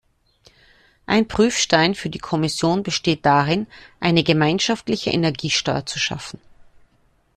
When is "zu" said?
5.85-5.99